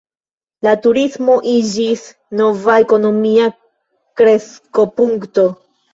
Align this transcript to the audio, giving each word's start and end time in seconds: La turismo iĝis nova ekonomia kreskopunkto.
La 0.67 0.71
turismo 0.85 1.35
iĝis 1.51 2.07
nova 2.41 2.77
ekonomia 2.85 3.51
kreskopunkto. 4.23 5.45